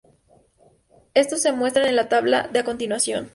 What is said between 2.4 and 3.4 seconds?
de a continuación.